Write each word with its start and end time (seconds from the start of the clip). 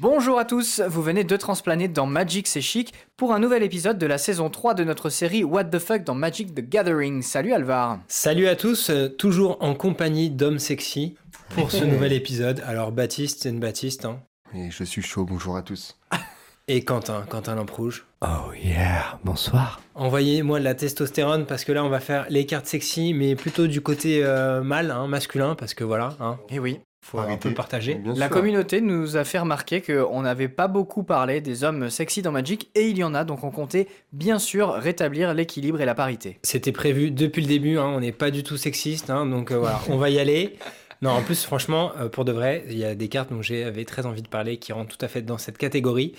Bonjour 0.00 0.38
à 0.38 0.44
tous, 0.44 0.80
vous 0.86 1.02
venez 1.02 1.24
de 1.24 1.36
transplaner 1.36 1.88
dans 1.88 2.06
Magic 2.06 2.46
C'est 2.46 2.60
Chic 2.60 2.94
pour 3.16 3.32
un 3.32 3.40
nouvel 3.40 3.64
épisode 3.64 3.98
de 3.98 4.06
la 4.06 4.16
saison 4.16 4.48
3 4.48 4.74
de 4.74 4.84
notre 4.84 5.10
série 5.10 5.42
What 5.42 5.64
the 5.64 5.80
Fuck 5.80 6.04
dans 6.04 6.14
Magic 6.14 6.54
the 6.54 6.60
Gathering. 6.60 7.20
Salut 7.20 7.52
Alvar 7.52 7.98
Salut 8.06 8.46
à 8.46 8.54
tous, 8.54 8.90
euh, 8.90 9.08
toujours 9.08 9.56
en 9.60 9.74
compagnie 9.74 10.30
d'hommes 10.30 10.60
sexy 10.60 11.16
pour 11.48 11.72
ce 11.72 11.82
nouvel 11.84 12.12
épisode. 12.12 12.62
Alors 12.64 12.92
Baptiste, 12.92 13.42
c'est 13.42 13.48
une 13.48 13.58
Baptiste, 13.58 14.04
hein. 14.04 14.20
Et 14.54 14.70
je 14.70 14.84
suis 14.84 15.02
chaud, 15.02 15.24
bonjour 15.24 15.56
à 15.56 15.62
tous. 15.62 15.98
Et 16.68 16.84
Quentin, 16.84 17.24
Quentin 17.28 17.56
Lampe-Rouge. 17.56 18.06
Oh 18.22 18.52
yeah, 18.54 19.18
bonsoir. 19.24 19.80
Envoyez-moi 19.96 20.60
de 20.60 20.64
la 20.64 20.76
testostérone 20.76 21.44
parce 21.44 21.64
que 21.64 21.72
là 21.72 21.82
on 21.84 21.88
va 21.88 21.98
faire 21.98 22.26
les 22.28 22.46
cartes 22.46 22.66
sexy, 22.66 23.14
mais 23.14 23.34
plutôt 23.34 23.66
du 23.66 23.80
côté 23.80 24.24
euh, 24.24 24.62
mâle, 24.62 24.92
hein, 24.92 25.08
masculin, 25.08 25.56
parce 25.56 25.74
que 25.74 25.82
voilà, 25.82 26.14
hein, 26.20 26.38
Et 26.50 26.56
Eh 26.56 26.58
oui, 26.60 26.78
faut 27.00 27.18
un 27.18 27.36
peu 27.36 27.52
partager. 27.52 27.94
Bien 27.94 28.14
la 28.14 28.26
sûr. 28.26 28.30
communauté 28.36 28.80
nous 28.80 29.16
a 29.16 29.24
fait 29.24 29.38
remarquer 29.38 29.80
qu'on 29.80 30.22
n'avait 30.22 30.48
pas 30.48 30.68
beaucoup 30.68 31.04
parlé 31.04 31.40
des 31.40 31.64
hommes 31.64 31.90
sexy 31.90 32.22
dans 32.22 32.32
Magic 32.32 32.70
et 32.74 32.88
il 32.88 32.98
y 32.98 33.04
en 33.04 33.14
a, 33.14 33.24
donc 33.24 33.44
on 33.44 33.50
comptait 33.50 33.88
bien 34.12 34.38
sûr 34.38 34.72
rétablir 34.72 35.32
l'équilibre 35.32 35.80
et 35.80 35.84
la 35.86 35.94
parité. 35.94 36.38
C'était 36.42 36.72
prévu 36.72 37.10
depuis 37.10 37.42
le 37.42 37.48
début, 37.48 37.78
hein, 37.78 37.86
on 37.86 38.00
n'est 38.00 38.12
pas 38.12 38.30
du 38.30 38.42
tout 38.42 38.56
sexiste, 38.56 39.10
hein, 39.10 39.26
donc 39.26 39.50
euh, 39.50 39.58
voilà, 39.58 39.80
on 39.88 39.96
va 39.96 40.10
y 40.10 40.18
aller. 40.18 40.58
Non, 41.00 41.10
en 41.10 41.22
plus, 41.22 41.44
franchement, 41.44 41.92
euh, 42.00 42.08
pour 42.08 42.24
de 42.24 42.32
vrai, 42.32 42.64
il 42.68 42.76
y 42.76 42.84
a 42.84 42.96
des 42.96 43.08
cartes 43.08 43.30
dont 43.30 43.40
j'avais 43.40 43.84
très 43.84 44.04
envie 44.04 44.22
de 44.22 44.28
parler 44.28 44.56
qui 44.56 44.72
rentrent 44.72 44.96
tout 44.96 45.04
à 45.04 45.08
fait 45.08 45.22
dans 45.22 45.38
cette 45.38 45.56
catégorie. 45.56 46.14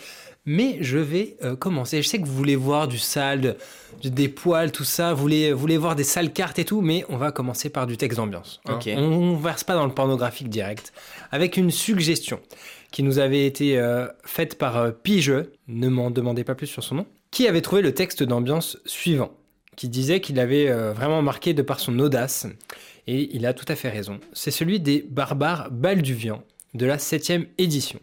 Mais 0.45 0.77
je 0.81 0.98
vais 0.98 1.38
euh, 1.43 1.55
commencer. 1.55 2.02
Je 2.02 2.07
sais 2.07 2.20
que 2.20 2.25
vous 2.25 2.34
voulez 2.34 2.55
voir 2.55 2.88
du 2.88 2.98
sale, 2.98 3.57
de- 4.03 4.09
des 4.09 4.29
poils, 4.29 4.71
tout 4.71 4.84
ça. 4.84 5.13
Vous 5.13 5.21
voulez, 5.21 5.52
vous 5.53 5.59
voulez 5.59 5.77
voir 5.77 5.95
des 5.95 6.03
sales 6.03 6.31
cartes 6.34 6.57
et 6.59 6.65
tout, 6.65 6.81
mais 6.81 7.03
on 7.09 7.17
va 7.17 7.31
commencer 7.31 7.70
par 7.70 7.85
du 7.88 7.98
texte 7.98 8.17
d'ambiance. 8.17 8.59
hein. 8.65 8.73
On 8.98 9.35
ne 9.35 9.41
verse 9.41 9.63
pas 9.63 9.75
dans 9.75 9.85
le 9.85 9.93
pornographique 9.93 10.49
direct. 10.49 10.93
Avec 11.31 11.57
une 11.57 11.71
suggestion 11.71 12.40
qui 12.91 13.04
nous 13.04 13.20
avait 13.20 13.45
été 13.45 13.77
euh, 13.77 14.07
faite 14.26 14.57
par 14.57 14.77
euh, 14.77 14.91
Pigeux, 14.91 15.51
ne 15.67 15.87
m'en 15.90 16.10
demandez 16.10 16.43
pas 16.43 16.55
plus 16.55 16.67
sur 16.67 16.84
son 16.84 16.95
nom, 16.95 17.05
qui 17.32 17.48
avait 17.48 17.62
trouvé 17.62 17.82
le 17.84 17.93
texte 17.93 18.23
d'ambiance 18.23 18.77
suivant 18.85 19.32
qui 19.76 19.87
disait 19.87 20.20
qu'il 20.20 20.40
avait 20.41 20.67
euh, 20.70 20.91
vraiment 20.91 21.21
marqué 21.21 21.54
de 21.54 21.62
par 21.62 21.79
son 21.79 21.98
audace, 21.99 22.45
et 23.07 23.29
il 23.34 23.45
a 23.45 23.54
tout 23.54 23.63
à 23.70 23.76
fait 23.76 23.87
raison. 23.87 24.20
C'est 24.34 24.51
celui 24.51 24.82
des 24.82 25.05
barbares 25.10 25.70
balduvians 25.71 26.43
de 26.73 26.85
la 26.85 26.98
7 26.99 27.32
édition, 27.57 27.99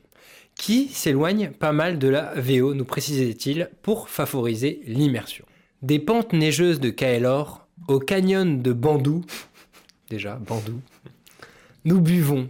qui 0.56 0.88
s'éloigne 0.88 1.50
pas 1.50 1.72
mal 1.72 1.98
de 1.98 2.08
la 2.08 2.32
VO, 2.34 2.74
nous 2.74 2.84
précisait-il, 2.84 3.70
pour 3.82 4.08
favoriser 4.08 4.80
l'immersion. 4.86 5.44
Des 5.82 5.98
pentes 5.98 6.32
neigeuses 6.32 6.80
de 6.80 6.90
Kaelor 6.90 7.66
au 7.88 7.98
canyon 7.98 8.62
de 8.62 8.72
Bandou, 8.72 9.24
déjà 10.10 10.36
Bandou, 10.36 10.80
nous 11.84 12.00
buvons 12.00 12.48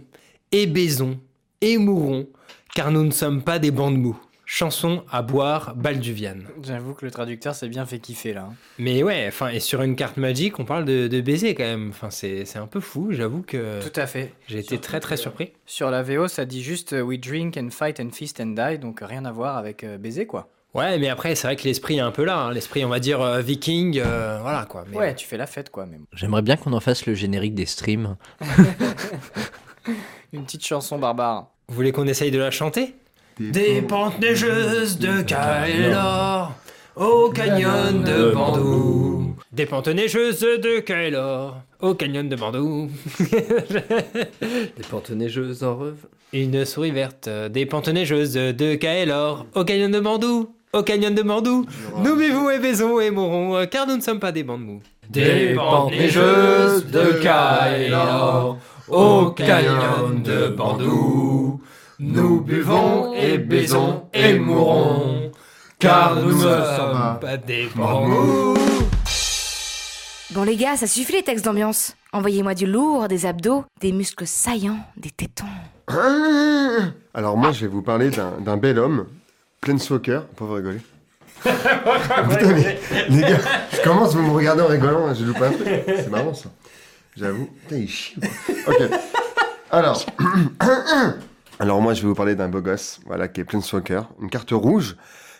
et 0.51 0.65
baisons 0.65 1.19
et 1.61 1.77
mourons, 1.77 2.27
car 2.73 2.91
nous 2.91 3.03
ne 3.03 3.11
sommes 3.11 3.43
pas 3.43 3.59
des 3.59 3.71
bandes 3.71 3.97
mous. 3.97 4.17
Chanson 4.49 5.03
à 5.11 5.21
boire 5.23 5.75
balduviane. 5.75 6.45
J'avoue 6.63 6.93
que 6.93 7.03
le 7.05 7.11
traducteur 7.11 7.53
s'est 7.53 7.67
bien 7.67 7.85
fait 7.85 7.99
kiffer 7.99 8.31
là. 8.33 8.47
hein. 8.49 8.55
Mais 8.79 9.03
ouais, 9.03 9.25
enfin, 9.27 9.49
et 9.49 9.59
sur 9.59 9.81
une 9.81 9.97
carte 9.97 10.15
magique, 10.15 10.57
on 10.57 10.63
parle 10.63 10.85
de, 10.85 11.09
de 11.09 11.19
baiser 11.19 11.53
quand 11.53 11.65
même. 11.65 11.89
Enfin, 11.89 12.09
c'est 12.09 12.45
c'est 12.45 12.57
un 12.57 12.65
peu 12.65 12.79
fou, 12.79 13.09
j'avoue 13.11 13.41
que 13.41 13.81
Tout 13.85 13.99
à 13.99 14.07
fait. 14.07 14.33
j'ai 14.47 14.59
été 14.59 14.77
très 14.79 15.01
très 15.01 15.17
surpris. 15.17 15.51
Sur 15.65 15.91
la 15.91 16.01
VO, 16.01 16.29
ça 16.29 16.45
dit 16.45 16.63
juste 16.63 16.93
euh, 16.93 17.01
We 17.01 17.19
drink 17.19 17.57
and 17.57 17.71
fight 17.71 17.99
and 17.99 18.11
feast 18.13 18.39
and 18.39 18.55
die, 18.55 18.79
donc 18.79 19.01
rien 19.01 19.25
à 19.25 19.33
voir 19.33 19.57
avec 19.57 19.83
euh, 19.83 19.97
baiser 19.97 20.25
quoi. 20.25 20.49
Ouais, 20.73 20.97
mais 20.97 21.09
après, 21.09 21.35
c'est 21.35 21.47
vrai 21.47 21.55
que 21.57 21.63
l'esprit 21.63 21.97
est 21.97 22.01
un 22.01 22.11
peu 22.11 22.23
là. 22.23 22.37
hein. 22.39 22.53
L'esprit, 22.53 22.85
on 22.85 22.89
va 22.89 22.99
dire 23.01 23.19
euh, 23.21 23.41
viking, 23.41 23.99
euh, 23.99 24.39
voilà 24.41 24.65
quoi. 24.65 24.85
Mais 24.89 24.95
Ouais, 24.95 25.15
tu 25.15 25.27
fais 25.27 25.37
la 25.37 25.47
fête 25.47 25.69
quoi, 25.71 25.85
même. 25.85 26.05
J'aimerais 26.13 26.41
bien 26.41 26.55
qu'on 26.55 26.71
en 26.71 26.79
fasse 26.79 27.05
le 27.05 27.15
générique 27.15 27.53
des 27.55 27.65
streams. 27.65 28.15
Une 30.33 30.43
petite 30.45 30.65
chanson 30.65 30.97
barbare. 30.99 31.47
Vous 31.67 31.75
voulez 31.75 31.91
qu'on 31.91 32.07
essaye 32.07 32.31
de 32.31 32.39
la 32.39 32.51
chanter? 32.51 32.95
Des 33.39 33.83
pentes 33.83 34.19
neigeuses 34.19 34.97
de 34.97 35.21
Kaelor 35.21 36.53
au 36.95 37.29
canyon 37.29 38.03
de 38.03 38.31
Bandou. 38.33 39.35
Des 39.51 39.67
pentes 39.67 39.89
neigeuses 39.89 40.39
de 40.39 40.79
Kaelor 40.79 41.57
au 41.79 41.93
canyon 41.93 42.29
de 42.29 42.35
Bandou. 42.35 42.89
Des 43.19 44.83
pentes 44.89 45.11
neigeuses 45.11 45.63
en 45.63 45.77
rêve. 45.77 46.07
Une 46.33 46.65
souris 46.65 46.89
verte, 46.89 47.29
des 47.51 47.67
pentes 47.67 47.89
neigeuses 47.89 48.33
de 48.33 48.73
Kaelor 48.73 49.45
au 49.53 49.63
canyon 49.63 49.91
de 49.91 49.99
Bandou. 49.99 50.49
Au 50.73 50.81
canyon 50.81 51.13
de 51.13 51.21
Bandou, 51.21 51.65
nous 52.03 52.15
vivons 52.15 52.49
et 52.49 52.59
baisons 52.59 52.99
et 52.99 53.09
mourons, 53.09 53.55
euh, 53.55 53.65
car 53.65 53.87
nous 53.87 53.95
ne 53.95 54.01
sommes 54.01 54.19
pas 54.19 54.31
des 54.31 54.43
bandes 54.43 54.65
mous. 54.65 54.81
Des 55.09 55.53
pentes 55.53 55.91
neigeuses 55.91 56.85
de 56.87 57.21
Kaelor 57.21 58.57
au 58.89 59.31
canyon 59.31 60.21
de 60.23 60.47
Bandou. 60.47 61.56
Nous 61.99 62.41
buvons 62.41 63.11
et 63.15 63.39
baisons 63.39 64.03
et 64.13 64.37
mourons, 64.37 65.31
car 65.79 66.15
nous 66.15 66.31
ne 66.31 66.41
sommes 66.41 67.17
pas 67.19 67.37
des 67.37 67.67
bandes 67.75 68.09
mous. 68.09 68.53
Bon 70.29 70.43
les 70.43 70.55
gars, 70.57 70.77
ça 70.77 70.85
suffit 70.85 71.13
les 71.13 71.23
textes 71.23 71.43
d'ambiance. 71.45 71.95
Envoyez-moi 72.13 72.53
du 72.53 72.67
lourd, 72.67 73.07
des 73.07 73.25
abdos, 73.25 73.65
des 73.81 73.91
muscles 73.91 74.27
saillants, 74.27 74.77
des 74.95 75.09
tétons. 75.09 75.45
Alors 77.15 77.35
moi 77.35 77.51
je 77.51 77.61
vais 77.61 77.67
vous 77.67 77.81
parler 77.81 78.11
d'un 78.11 78.33
d'un 78.41 78.57
bel 78.57 78.77
homme, 78.77 79.07
Planeswalker, 79.61 80.21
pas 80.35 80.45
vous 80.45 80.53
rigoler. 80.53 80.81
Putain 81.43 82.53
mais 82.53 82.79
les 83.09 83.21
gars, 83.21 83.39
je 83.71 83.81
commence, 83.81 84.13
vous 84.13 84.21
me 84.21 84.33
regardez 84.33 84.61
en 84.61 84.67
rigolant, 84.67 85.07
hein, 85.07 85.15
je 85.15 85.25
loupe 85.25 85.41
un 85.41 85.51
truc. 85.51 85.67
C'est 85.87 86.11
marrant 86.11 86.35
ça. 86.35 86.49
J'avoue. 87.15 87.49
Putain 87.63 87.77
il 87.77 87.89
chie. 87.89 88.15
quoi. 88.63 88.75
Ok. 88.75 88.91
Alors. 89.71 90.05
Alors 91.59 91.81
moi 91.81 91.93
je 91.93 92.01
vais 92.03 92.07
vous 92.07 92.15
parler 92.15 92.35
d'un 92.35 92.49
beau 92.49 92.61
gosse, 92.61 92.99
voilà, 93.05 93.27
qui 93.27 93.41
est 93.41 93.43
Planeswalker. 93.43 94.01
Une 94.21 94.29
carte 94.29 94.51
rouge, 94.51 94.95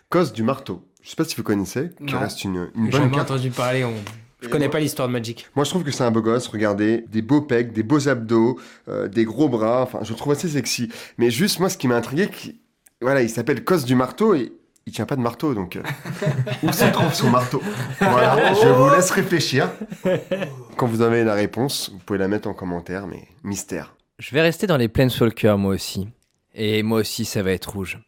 cause 0.09 0.33
du 0.33 0.43
marteau. 0.43 0.83
Je 1.03 1.09
sais 1.11 1.15
pas 1.15 1.23
si 1.25 1.35
vous 1.35 1.43
connaissez, 1.43 1.91
qui 2.05 2.13
Non. 2.13 2.19
reste 2.19 2.43
une, 2.43 2.69
une 2.75 2.85
J'ai 2.85 2.91
bonne 2.91 3.01
jamais 3.03 3.15
carte. 3.15 3.31
entendu 3.31 3.49
parler, 3.51 3.85
on- 3.85 3.93
je 4.41 4.49
connais 4.49 4.69
pas 4.69 4.79
l'histoire 4.79 5.07
de 5.07 5.13
Magic. 5.13 5.47
Moi, 5.55 5.65
je 5.65 5.71
trouve 5.71 5.83
que 5.83 5.89
c'est 5.89 6.03
un 6.03 6.11
beau 6.11 6.21
gosse. 6.21 6.47
Regardez, 6.47 7.05
des 7.09 7.23
beaux 7.23 7.41
pecs, 7.41 7.73
des 7.73 7.81
beaux 7.81 8.07
abdos, 8.07 8.59
euh, 8.87 9.07
des 9.07 9.25
gros 9.25 9.49
bras. 9.49 9.81
Enfin, 9.81 9.99
je 10.03 10.11
le 10.11 10.15
trouve 10.15 10.33
assez 10.33 10.47
sexy. 10.47 10.91
Mais 11.17 11.31
juste, 11.31 11.59
moi, 11.59 11.69
ce 11.69 11.77
qui 11.77 11.87
m'a 11.87 11.95
intrigué, 11.95 12.27
qui- 12.27 12.61
voilà, 13.01 13.23
il 13.23 13.29
s'appelle 13.31 13.63
Cos 13.63 13.77
du 13.83 13.95
marteau 13.95 14.35
et 14.35 14.53
il 14.85 14.93
tient 14.93 15.07
pas 15.07 15.15
de 15.15 15.21
marteau. 15.21 15.55
Donc, 15.55 15.75
euh, 15.77 15.81
où 16.63 16.71
se 16.71 16.85
trouve 16.91 17.13
son 17.15 17.31
marteau? 17.31 17.63
Voilà, 17.99 18.53
je 18.53 18.67
vous 18.67 18.89
laisse 18.95 19.09
réfléchir. 19.09 19.71
Quand 20.77 20.85
vous 20.85 21.01
avez 21.01 21.23
la 21.23 21.33
réponse, 21.33 21.89
vous 21.91 21.97
pouvez 21.99 22.19
la 22.19 22.27
mettre 22.27 22.47
en 22.47 22.53
commentaire, 22.53 23.07
mais 23.07 23.27
mystère. 23.43 23.95
Je 24.19 24.33
vais 24.33 24.41
rester 24.41 24.65
dans 24.65 24.77
les 24.77 24.87
Planeswalkers 24.87 25.59
moi 25.59 25.75
aussi. 25.75 26.07
Et 26.55 26.81
moi 26.81 27.01
aussi 27.01 27.23
ça 27.23 27.43
va 27.43 27.51
être 27.51 27.73
rouge. 27.73 27.99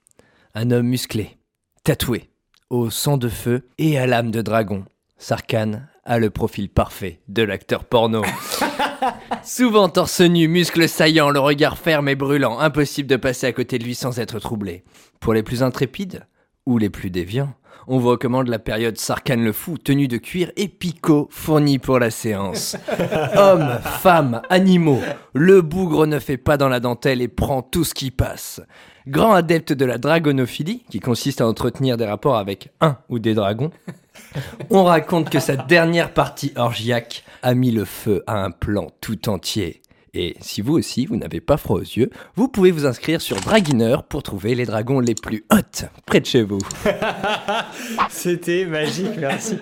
Un 0.55 0.71
homme 0.71 0.87
musclé, 0.87 1.37
tatoué, 1.83 2.31
au 2.71 2.89
sang 2.89 3.17
de 3.17 3.29
feu 3.29 3.67
et 3.77 3.99
à 3.99 4.07
l'âme 4.07 4.31
de 4.31 4.41
dragon. 4.41 4.85
Sarkhan 5.19 5.83
a 6.05 6.17
le 6.17 6.31
profil 6.31 6.67
parfait 6.67 7.19
de 7.27 7.43
l'acteur 7.43 7.85
porno. 7.85 8.23
Souvent 9.43 9.87
torse 9.87 10.21
nu, 10.21 10.47
muscles 10.47 10.89
saillants, 10.89 11.29
le 11.29 11.39
regard 11.39 11.77
ferme 11.77 12.09
et 12.09 12.15
brûlant, 12.15 12.57
impossible 12.57 13.07
de 13.07 13.15
passer 13.15 13.45
à 13.45 13.53
côté 13.53 13.77
de 13.77 13.83
lui 13.83 13.93
sans 13.93 14.19
être 14.19 14.39
troublé. 14.39 14.83
Pour 15.19 15.35
les 15.35 15.43
plus 15.43 15.61
intrépides, 15.61 16.25
ou 16.65 16.79
les 16.79 16.89
plus 16.89 17.11
déviants, 17.11 17.53
on 17.88 18.00
vous 18.00 18.09
recommande 18.09 18.47
la 18.47 18.59
période 18.59 18.97
Sarkhan 18.97 19.38
le 19.38 19.51
fou, 19.51 19.78
tenue 19.78 20.07
de 20.07 20.17
cuir 20.17 20.51
et 20.56 20.67
picot 20.67 21.28
fournie 21.31 21.79
pour 21.79 22.00
la 22.00 22.12
séance. 22.12 22.78
Hommes, 23.35 23.79
femmes, 23.84 24.41
animaux, 24.50 25.01
le 25.34 25.62
bougre 25.62 26.06
ne 26.06 26.19
fait 26.19 26.38
pas 26.38 26.57
dans 26.57 26.69
la 26.69 26.79
dentelle 26.79 27.22
et 27.22 27.28
prend 27.28 27.62
tout 27.62 27.84
ce 27.84 27.94
qui 27.94 28.12
passe. 28.12 28.62
Grand 29.07 29.34
adepte 29.34 29.73
de 29.73 29.85
la 29.85 29.97
dragonophilie, 29.97 30.84
qui 30.89 31.00
consiste 31.00 31.41
à 31.41 31.47
entretenir 31.47 31.97
des 31.97 32.06
rapports 32.06 32.38
avec 32.38 32.69
un 32.81 32.97
ou 33.09 33.18
des 33.18 33.34
dragons, 33.34 33.72
on 34.69 34.84
raconte 34.84 35.29
que 35.29 35.39
sa 35.39 35.56
dernière 35.56 36.13
partie 36.13 36.51
orgiaque 36.56 37.23
a 37.41 37.53
mis 37.53 37.72
le 37.72 37.85
feu 37.85 38.23
à 38.28 38.44
un 38.44 38.51
plan 38.51 38.88
tout 39.01 39.29
entier. 39.29 39.81
Et 40.13 40.35
si 40.41 40.61
vous 40.61 40.73
aussi, 40.73 41.06
vous 41.06 41.17
n'avez 41.17 41.41
pas 41.41 41.57
froid 41.57 41.77
aux 41.77 41.81
yeux, 41.81 42.09
vous 42.35 42.47
pouvez 42.47 42.71
vous 42.71 42.85
inscrire 42.85 43.21
sur 43.21 43.38
Draguiner 43.38 43.97
pour 44.09 44.23
trouver 44.23 44.56
les 44.56 44.65
dragons 44.65 45.00
les 45.00 45.15
plus 45.15 45.45
hot 45.51 45.85
près 46.06 46.19
de 46.19 46.25
chez 46.25 46.44
vous. 46.44 46.59
C'était 48.09 48.65
magique, 48.65 49.17
merci. 49.17 49.57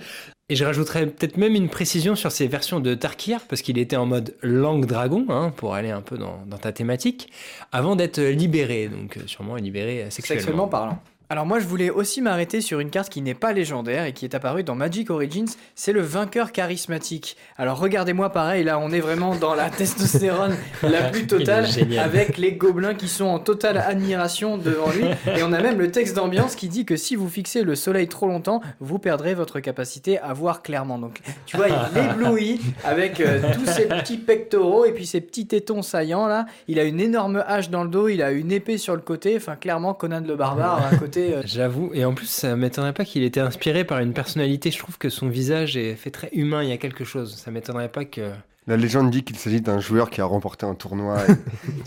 Et 0.49 0.55
je 0.55 0.63
rajouterais 0.63 1.07
peut-être 1.07 1.35
même 1.35 1.55
une 1.55 1.67
précision 1.67 2.15
sur 2.15 2.31
ces 2.31 2.47
versions 2.47 2.79
de 2.79 2.95
Tarkir, 2.95 3.41
parce 3.49 3.61
qu'il 3.61 3.77
était 3.77 3.97
en 3.97 4.05
mode 4.05 4.33
langue 4.41 4.85
dragon, 4.85 5.25
hein, 5.27 5.51
pour 5.57 5.75
aller 5.75 5.89
un 5.89 6.01
peu 6.01 6.17
dans, 6.17 6.45
dans 6.47 6.57
ta 6.57 6.71
thématique, 6.71 7.29
avant 7.73 7.97
d'être 7.97 8.21
libéré, 8.21 8.87
donc 8.87 9.17
euh, 9.17 9.21
sûrement 9.25 9.57
libéré 9.57 10.03
euh, 10.03 10.09
sexuellement. 10.09 10.39
Sexuellement 10.39 10.67
parlant. 10.69 10.99
Alors 11.29 11.45
moi 11.45 11.59
je 11.59 11.67
voulais 11.67 11.89
aussi 11.89 12.21
m'arrêter 12.21 12.61
sur 12.61 12.79
une 12.79 12.89
carte 12.89 13.09
qui 13.09 13.21
n'est 13.21 13.33
pas 13.33 13.51
légendaire 13.51 14.05
et 14.05 14.13
qui 14.13 14.23
est 14.23 14.33
apparue 14.33 14.63
dans 14.63 14.75
Magic 14.75 15.09
Origins, 15.09 15.49
c'est 15.75 15.91
le 15.91 15.99
vainqueur 15.99 16.53
charismatique. 16.53 17.35
Alors 17.57 17.79
regardez-moi 17.79 18.31
pareil, 18.31 18.63
là 18.63 18.79
on 18.79 18.91
est 18.91 19.01
vraiment 19.01 19.35
dans 19.35 19.53
la 19.53 19.69
testostérone 19.77 20.55
la 20.83 21.09
plus 21.09 21.27
totale 21.27 21.67
avec 21.99 22.37
les 22.37 22.53
gobelins 22.53 22.93
qui 22.93 23.09
sont 23.09 23.25
en 23.25 23.39
totale 23.39 23.77
admiration 23.77 24.57
devant 24.57 24.89
lui 24.89 25.03
et 25.35 25.43
on 25.43 25.51
a 25.51 25.59
même 25.59 25.77
le 25.77 25.91
texte 25.91 26.15
d'ambiance 26.15 26.55
qui 26.55 26.69
dit 26.69 26.85
que 26.85 26.95
si 26.95 27.17
vous 27.17 27.27
fixez 27.27 27.63
le 27.63 27.75
soleil 27.75 28.07
trop 28.07 28.27
longtemps, 28.27 28.61
vous 28.79 28.97
perdrez 28.97 29.33
votre 29.33 29.59
capacité 29.59 30.19
à 30.19 30.31
voir 30.31 30.61
clairement. 30.61 30.97
Donc 30.97 31.19
tu 31.45 31.57
vois, 31.57 31.67
il 31.67 31.97
éblouit 32.21 32.61
avec 32.85 33.19
euh, 33.19 33.41
tous 33.53 33.65
ses 33.65 33.89
petits 33.89 34.17
pectoraux 34.17 34.85
et 34.85 34.93
puis 34.93 35.05
ses 35.05 35.19
petits 35.19 35.45
tétons 35.45 35.81
saillants 35.81 36.27
là, 36.27 36.45
il 36.69 36.79
a 36.79 36.85
une 36.85 37.01
énorme 37.01 37.43
hache 37.45 37.69
dans 37.69 37.83
le 37.83 37.89
dos, 37.89 38.07
il 38.07 38.21
a 38.21 38.31
une 38.31 38.53
épée 38.53 38.77
sur 38.77 38.95
le 38.95 39.01
côté, 39.01 39.35
enfin 39.35 39.57
clairement 39.57 39.93
Conan 39.93 40.23
le 40.25 40.37
barbare 40.37 40.87
à 40.89 40.95
côté 40.95 41.16
euh, 41.17 41.41
J'avoue, 41.45 41.91
et 41.93 42.05
en 42.05 42.13
plus, 42.13 42.27
ça 42.27 42.55
m'étonnerait 42.55 42.93
pas 42.93 43.05
qu'il 43.05 43.23
ait 43.23 43.27
été 43.27 43.39
inspiré 43.39 43.83
par 43.83 43.99
une 43.99 44.13
personnalité. 44.13 44.71
Je 44.71 44.79
trouve 44.79 44.97
que 44.97 45.09
son 45.09 45.29
visage 45.29 45.77
est 45.77 45.95
fait 45.95 46.11
très 46.11 46.29
humain, 46.33 46.63
il 46.63 46.69
y 46.69 46.73
a 46.73 46.77
quelque 46.77 47.03
chose. 47.03 47.35
Ça 47.35 47.51
m'étonnerait 47.51 47.91
pas 47.91 48.05
que. 48.05 48.31
La 48.67 48.75
légende 48.77 49.09
dit 49.11 49.23
qu'il 49.23 49.37
s'agit 49.37 49.61
d'un 49.61 49.79
joueur 49.79 50.09
qui 50.09 50.19
a 50.19 50.25
remporté 50.25 50.65
un 50.65 50.75
tournoi. 50.75 51.19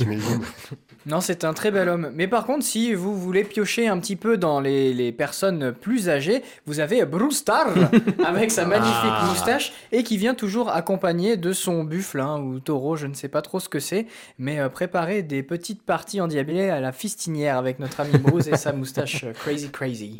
et- 0.00 0.04
Non, 1.06 1.20
c'est 1.22 1.44
un 1.44 1.54
très 1.54 1.70
bel 1.70 1.88
homme. 1.88 2.10
Mais 2.14 2.28
par 2.28 2.44
contre, 2.44 2.64
si 2.64 2.92
vous 2.94 3.18
voulez 3.18 3.42
piocher 3.44 3.88
un 3.88 3.98
petit 3.98 4.16
peu 4.16 4.36
dans 4.36 4.60
les, 4.60 4.92
les 4.92 5.12
personnes 5.12 5.72
plus 5.72 6.08
âgées, 6.10 6.42
vous 6.66 6.78
avez 6.80 7.04
Brewstar 7.06 7.68
avec 8.26 8.50
sa 8.50 8.66
magnifique 8.66 8.94
Ah. 9.02 9.26
moustache 9.30 9.72
et 9.92 10.02
qui 10.02 10.18
vient 10.18 10.34
toujours 10.34 10.68
accompagné 10.70 11.36
de 11.38 11.52
son 11.54 11.84
buffle 11.84 12.20
hein, 12.20 12.38
ou 12.40 12.60
taureau, 12.60 12.96
je 12.96 13.06
ne 13.06 13.14
sais 13.14 13.28
pas 13.28 13.40
trop 13.40 13.60
ce 13.60 13.68
que 13.70 13.80
c'est, 13.80 14.06
mais 14.38 14.58
euh, 14.58 14.68
préparer 14.68 15.22
des 15.22 15.42
petites 15.42 15.82
parties 15.82 16.20
endiablées 16.20 16.68
à 16.68 16.80
la 16.80 16.92
fistinière 16.92 17.56
avec 17.56 17.78
notre 17.78 18.00
ami 18.00 18.18
Bruce 18.18 18.46
et 18.46 18.56
sa 18.56 18.72
moustache 18.72 19.24
euh, 19.24 19.32
crazy 19.32 19.70
crazy. 19.70 20.16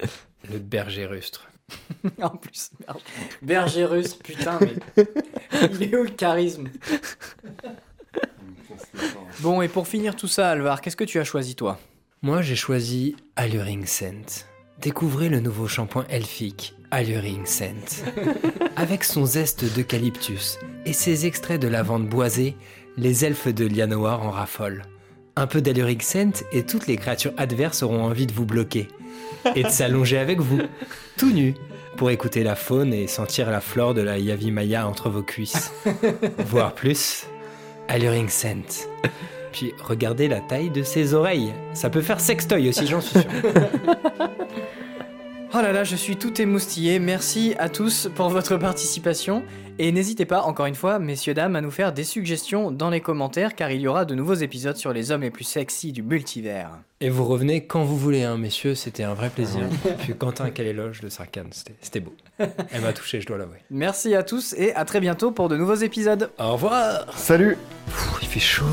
Le 0.50 0.58
berger 0.58 1.04
rustre. 1.06 1.46
en 2.22 2.30
plus, 2.30 2.70
berger, 2.80 3.04
berger 3.42 3.84
russe, 3.84 4.14
putain, 4.14 4.58
mais 4.60 5.04
il 5.72 5.82
est 5.82 5.96
où 5.96 6.04
le 6.04 6.10
charisme? 6.10 6.68
Bon, 9.40 9.62
et 9.62 9.68
pour 9.68 9.88
finir 9.88 10.16
tout 10.16 10.28
ça, 10.28 10.50
Alvar, 10.50 10.80
qu'est-ce 10.80 10.96
que 10.96 11.04
tu 11.04 11.18
as 11.18 11.24
choisi 11.24 11.54
toi? 11.54 11.78
Moi, 12.22 12.42
j'ai 12.42 12.56
choisi 12.56 13.16
Alluring 13.36 13.86
Scent. 13.86 14.46
Découvrez 14.78 15.28
le 15.28 15.40
nouveau 15.40 15.68
shampoing 15.68 16.04
elfique 16.08 16.74
Alluring 16.90 17.46
Scent. 17.46 18.04
Avec 18.76 19.04
son 19.04 19.24
zeste 19.24 19.64
d'eucalyptus 19.74 20.58
et 20.84 20.92
ses 20.92 21.26
extraits 21.26 21.60
de 21.60 21.68
lavande 21.68 22.08
boisée, 22.08 22.56
les 22.96 23.24
elfes 23.24 23.48
de 23.48 23.66
Lianoir 23.66 24.22
en 24.22 24.30
raffolent. 24.30 24.82
Un 25.36 25.46
peu 25.46 25.60
d'Alluring 25.60 26.00
Scent 26.00 26.44
et 26.52 26.64
toutes 26.64 26.86
les 26.86 26.96
créatures 26.96 27.32
adverses 27.36 27.82
auront 27.82 28.04
envie 28.04 28.26
de 28.26 28.32
vous 28.32 28.46
bloquer. 28.46 28.88
Et 29.54 29.62
de 29.62 29.68
s'allonger 29.68 30.18
avec 30.18 30.40
vous, 30.40 30.60
tout 31.16 31.30
nu, 31.32 31.54
pour 31.96 32.10
écouter 32.10 32.42
la 32.42 32.56
faune 32.56 32.92
et 32.92 33.06
sentir 33.06 33.50
la 33.50 33.60
flore 33.60 33.94
de 33.94 34.02
la 34.02 34.18
Yavimaya 34.18 34.86
entre 34.86 35.08
vos 35.08 35.22
cuisses. 35.22 35.72
Voire 36.38 36.74
plus, 36.74 37.26
Alluring 37.88 38.28
Scent. 38.28 38.88
Puis 39.52 39.72
regardez 39.82 40.28
la 40.28 40.40
taille 40.40 40.70
de 40.70 40.82
ses 40.82 41.14
oreilles. 41.14 41.52
Ça 41.74 41.90
peut 41.90 42.02
faire 42.02 42.20
sextoy 42.20 42.68
aussi, 42.68 42.86
j'en 42.86 43.00
suis 43.00 43.20
sûr. 43.20 43.30
Oh 45.52 45.60
là 45.60 45.72
là, 45.72 45.82
je 45.82 45.96
suis 45.96 46.16
tout 46.16 46.40
émoustillé. 46.40 47.00
Merci 47.00 47.56
à 47.58 47.68
tous 47.68 48.08
pour 48.14 48.28
votre 48.28 48.56
participation. 48.56 49.42
Et 49.80 49.90
n'hésitez 49.90 50.24
pas, 50.24 50.42
encore 50.42 50.66
une 50.66 50.76
fois, 50.76 51.00
messieurs, 51.00 51.34
dames, 51.34 51.56
à 51.56 51.60
nous 51.60 51.72
faire 51.72 51.92
des 51.92 52.04
suggestions 52.04 52.70
dans 52.70 52.88
les 52.88 53.00
commentaires, 53.00 53.56
car 53.56 53.72
il 53.72 53.80
y 53.80 53.88
aura 53.88 54.04
de 54.04 54.14
nouveaux 54.14 54.34
épisodes 54.34 54.76
sur 54.76 54.92
les 54.92 55.10
hommes 55.10 55.22
les 55.22 55.30
plus 55.32 55.42
sexy 55.42 55.90
du 55.90 56.04
multivers. 56.04 56.70
Et 57.00 57.08
vous 57.08 57.24
revenez 57.24 57.66
quand 57.66 57.82
vous 57.82 57.96
voulez, 57.96 58.22
hein, 58.22 58.36
messieurs, 58.36 58.76
c'était 58.76 59.02
un 59.02 59.14
vrai 59.14 59.28
plaisir. 59.28 59.62
Puis 59.98 60.14
Quentin, 60.14 60.50
quel 60.50 60.68
éloge 60.68 61.00
de 61.00 61.08
c'était 61.08 61.42
c'était 61.80 62.00
beau. 62.00 62.14
Elle 62.38 62.82
m'a 62.82 62.92
touché, 62.92 63.20
je 63.20 63.26
dois 63.26 63.38
l'avouer. 63.38 63.58
Merci 63.70 64.14
à 64.14 64.22
tous 64.22 64.54
et 64.56 64.72
à 64.74 64.84
très 64.84 65.00
bientôt 65.00 65.32
pour 65.32 65.48
de 65.48 65.56
nouveaux 65.56 65.74
épisodes. 65.74 66.30
Au 66.38 66.52
revoir 66.52 67.06
Salut 67.16 67.58
Il 68.22 68.28
fait 68.28 68.38
chaud. 68.38 68.66